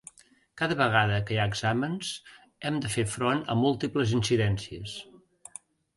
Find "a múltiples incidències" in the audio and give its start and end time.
3.55-4.97